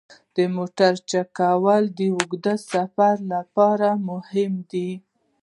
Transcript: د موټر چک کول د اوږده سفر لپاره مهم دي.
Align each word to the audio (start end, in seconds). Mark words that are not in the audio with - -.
د 0.35 0.37
موټر 0.55 0.93
چک 1.09 1.27
کول 1.39 1.83
د 1.97 1.99
اوږده 2.13 2.55
سفر 2.71 3.15
لپاره 3.33 3.89
مهم 4.09 4.53
دي. 4.71 4.91